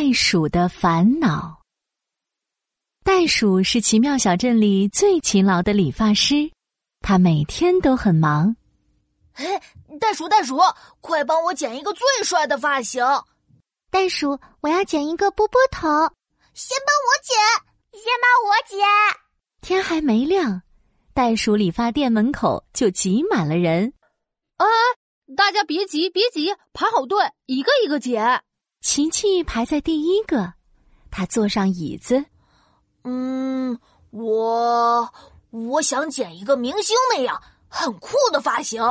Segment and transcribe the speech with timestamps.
[0.00, 1.60] 袋鼠的烦恼。
[3.04, 6.50] 袋鼠是奇妙小镇里最勤劳的理发师，
[7.00, 8.56] 他每天都很忙。
[9.34, 9.60] 哎，
[10.00, 10.58] 袋鼠，袋鼠，
[11.02, 13.04] 快帮我剪一个最帅的发型！
[13.90, 15.86] 袋鼠，我要剪一个波波头，
[16.54, 18.78] 先帮我剪，先帮我剪。
[19.60, 20.62] 天还没亮，
[21.12, 23.92] 袋鼠理发店门口就挤满了人。
[24.56, 24.66] 哎，
[25.36, 28.42] 大家别急，别急，排好队，一个一个剪。
[28.80, 30.54] 琪琪排在第一个，
[31.10, 32.24] 他坐上椅子。
[33.04, 33.78] 嗯，
[34.10, 35.12] 我
[35.50, 38.82] 我想剪一个明星那样很酷的发型。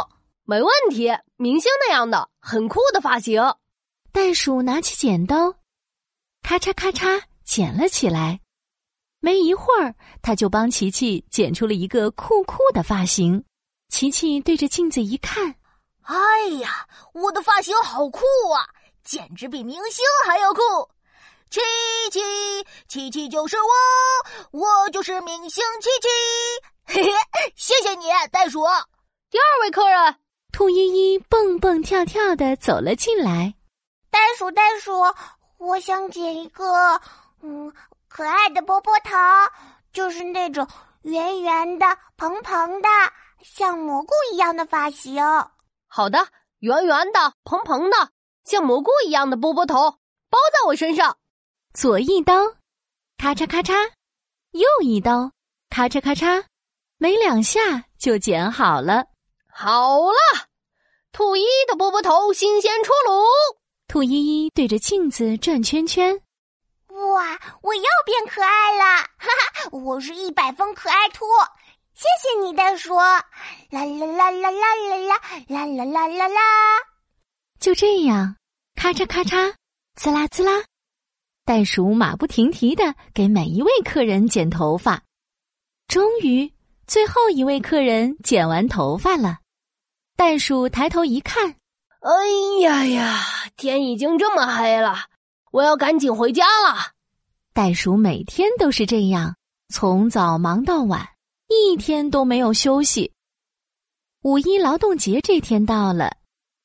[0.45, 3.41] 没问题，明星那样的很酷的发型。
[4.11, 5.55] 袋鼠拿起剪刀，
[6.43, 8.41] 咔嚓咔嚓剪了起来。
[9.19, 13.43] 没一会儿，他就帮琪琪剪出了一个酷酷的发型。
[13.89, 15.55] 琪琪对着镜子一看，
[16.03, 18.21] 哎呀，我的发型好酷
[18.53, 18.69] 啊！
[19.09, 20.61] 简直比明星还要酷！
[21.49, 21.59] 七
[22.11, 22.21] 七
[22.87, 26.07] 七七就是我，我就是明星七七。
[26.85, 28.63] 嘿嘿，谢谢你，袋鼠。
[29.31, 30.15] 第二位客人，
[30.51, 30.75] 兔依
[31.15, 33.55] 依蹦蹦跳跳的走了进来。
[34.11, 34.93] 袋鼠，袋鼠，
[35.57, 37.01] 我想剪一个
[37.41, 37.73] 嗯
[38.07, 39.15] 可爱的波波头，
[39.91, 40.67] 就是那种
[41.01, 42.87] 圆圆的、蓬蓬的，
[43.43, 45.19] 像蘑菇一样的发型。
[45.87, 46.27] 好的，
[46.59, 48.11] 圆圆的、蓬蓬的。
[48.45, 49.75] 像蘑菇一样的波波头
[50.29, 51.17] 包在我身上，
[51.73, 52.33] 左一刀，
[53.17, 53.73] 咔嚓咔嚓；
[54.51, 55.31] 右一刀，
[55.69, 56.45] 咔嚓咔嚓，
[56.97, 59.05] 没两下就剪好了。
[59.51, 60.47] 好了，
[61.11, 63.23] 兔依依的波波头新鲜出炉。
[63.87, 64.11] 兔依
[64.45, 66.21] 依对着镜子转圈圈，
[66.87, 67.39] 哇！
[67.61, 68.83] 我又变可爱了，
[69.17, 69.69] 哈哈！
[69.71, 71.25] 我是一百分可爱兔，
[71.95, 72.95] 谢谢你袋鼠。
[72.95, 73.25] 啦
[73.71, 74.75] 啦啦啦啦啦
[75.47, 76.41] 啦啦啦啦啦！
[77.59, 78.35] 就这样。
[78.75, 79.53] 咔嚓咔嚓，
[79.95, 80.63] 滋啦滋啦，
[81.43, 85.03] 袋鼠马不停蹄的给每一位客人剪头发。
[85.87, 86.53] 终于，
[86.87, 89.39] 最后一位客人剪完头发了。
[90.15, 91.55] 袋鼠抬头一看，
[91.99, 93.21] 哎呀呀，
[93.57, 94.95] 天已经这么黑了，
[95.51, 96.93] 我要赶紧回家了。
[97.53, 99.35] 袋鼠每天都是这样，
[99.67, 101.09] 从早忙到晚，
[101.47, 103.11] 一天都没有休息。
[104.21, 106.18] 五一劳动节这天到了。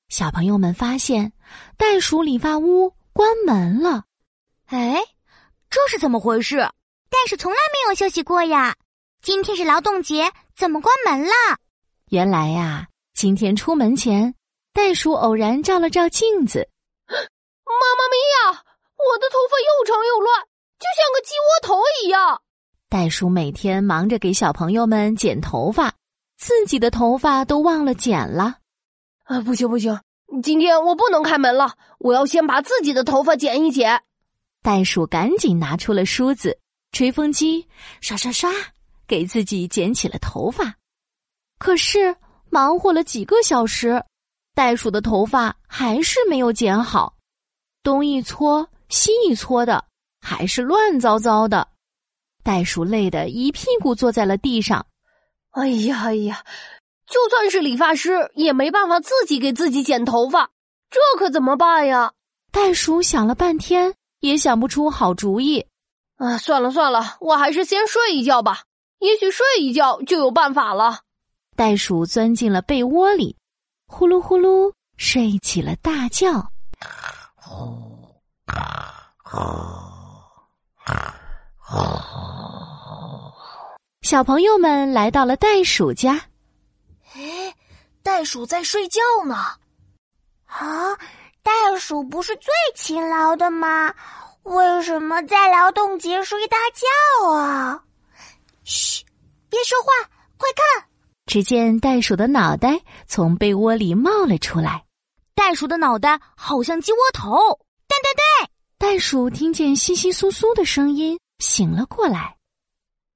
[0.08, 1.32] 小朋友们发现，
[1.76, 4.04] 袋鼠理发屋关门了。
[4.66, 5.02] 哎，
[5.70, 6.58] 这是怎么回事？
[6.58, 8.76] 袋鼠从来没有休息过呀！
[9.22, 11.32] 今天是劳动节，怎么关门了？
[12.10, 14.34] 原来呀，今天出门前，
[14.72, 16.68] 袋鼠偶然照了照镜子。
[17.08, 18.62] 妈妈咪呀，
[18.96, 20.40] 我的头发又长又乱，
[20.78, 22.42] 就像个鸡窝头一样。
[22.88, 25.92] 袋鼠每天忙着给小朋友们剪头发，
[26.36, 28.58] 自己的头发都忘了剪了。
[29.24, 29.98] 啊，不行不行，
[30.42, 34.02] 今天我不能开门了，我要先把自己的头发剪一剪。
[34.62, 36.58] 袋鼠赶紧拿出了梳子、
[36.92, 37.66] 吹风机，
[38.00, 38.50] 刷刷刷，
[39.06, 40.74] 给自己剪起了头发。
[41.58, 42.14] 可是
[42.50, 44.02] 忙活了几个小时，
[44.54, 47.16] 袋鼠的头发还是没有剪好，
[47.82, 49.84] 东一撮西一撮的，
[50.20, 51.66] 还是乱糟糟的。
[52.42, 54.84] 袋鼠累得一屁股坐在了地上。
[55.52, 56.44] 哎呀哎呀！
[57.06, 60.50] 就算是理发师，也没办法自己给自己剪头发，
[60.90, 62.12] 这可怎么办呀？
[62.50, 65.66] 袋鼠想了半天，也想不出好主意。
[66.16, 68.62] 啊，算了算了，我还是先睡一觉吧，
[69.00, 71.00] 也许睡一觉就有办法了。
[71.56, 73.36] 袋鼠钻进了被窝里，
[73.86, 76.50] 呼噜呼噜睡起了大觉。
[84.02, 86.20] 小朋友们来到了袋鼠家。
[88.04, 89.34] 哎，袋鼠在睡觉呢。
[90.44, 90.94] 啊，
[91.42, 93.92] 袋鼠不是最勤劳的吗？
[94.42, 97.82] 为什么在劳动节睡大觉啊？
[98.62, 99.04] 嘘，
[99.48, 99.86] 别说话，
[100.36, 100.86] 快看！
[101.24, 104.84] 只见袋鼠的脑袋从被窝里冒了出来。
[105.34, 107.58] 袋鼠的脑袋好像鸡窝头。
[107.88, 112.36] 对对对，袋鼠听见窸窸窣窣的声音，醒了过来。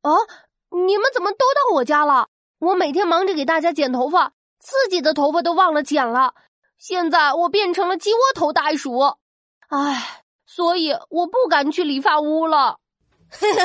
[0.02, 0.26] 哦，
[0.70, 2.28] 你们怎么都到我家了？
[2.58, 6.34] 我每天忙着给大家剪头发，自己的头发都忘了剪了。
[6.76, 9.16] 现在我变成了鸡窝头袋鼠，
[9.68, 12.78] 唉，所以我不敢去理发屋了。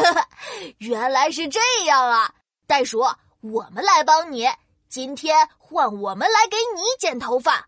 [0.80, 2.34] 原来是这样啊，
[2.68, 3.00] 袋鼠，
[3.42, 4.48] 我们来帮你。
[4.90, 7.68] 今天换我们来给你剪头发。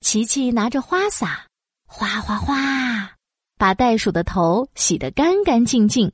[0.00, 1.46] 琪琪拿着花洒，
[1.86, 2.54] 哗哗哗，
[3.58, 6.12] 把袋鼠的头洗得干干净净。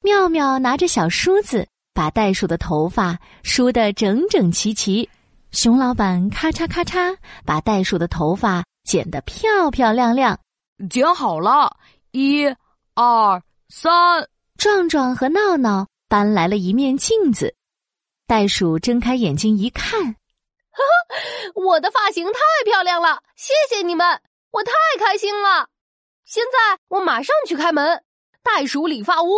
[0.00, 1.68] 妙妙拿着小梳子。
[1.96, 5.08] 把袋鼠的头发梳得整整齐齐，
[5.54, 7.16] 熊老板咔嚓咔嚓
[7.46, 10.36] 把袋鼠的头发剪得漂漂亮亮。
[10.90, 11.76] 剪好了，
[12.10, 12.44] 一、
[12.94, 14.28] 二、三。
[14.58, 17.54] 壮壮和闹闹搬来了一面镜子，
[18.26, 24.20] 袋鼠睁开眼睛一看，哈哈，我的发型太漂亮了，谢谢你们，
[24.50, 25.68] 我太开心了。
[26.24, 28.02] 现在我马上去开门，
[28.42, 29.30] 袋鼠理发屋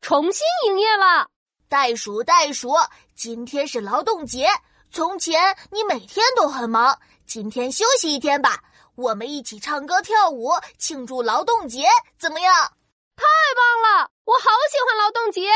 [0.00, 1.28] 重新营业了。
[1.68, 2.70] 袋鼠，袋鼠，
[3.16, 4.46] 今天是劳动节。
[4.94, 6.96] 从前你每天都很忙，
[7.26, 8.62] 今天休息一天吧。
[8.94, 12.54] 我们一起唱歌跳舞庆祝劳动节，怎么样？
[13.16, 13.24] 太
[13.56, 14.08] 棒了！
[14.24, 15.50] 我好喜欢劳动节。